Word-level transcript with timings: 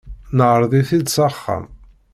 Neɛreḍ-it-id 0.37 1.07
s 1.15 1.17
axxam. 1.27 1.65